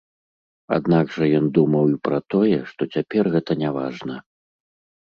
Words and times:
Аднак 0.77 1.13
жа 1.17 1.25
ён 1.39 1.45
думаў 1.57 1.85
і 1.95 1.99
пра 2.09 2.19
тое, 2.35 2.57
што 2.73 2.81
цяпер 2.97 3.33
гэта 3.39 3.51
няважна. 3.65 4.15